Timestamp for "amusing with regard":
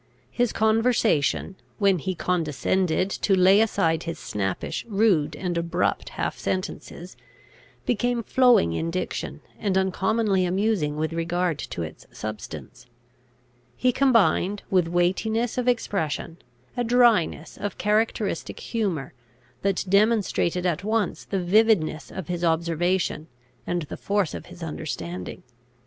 10.43-11.59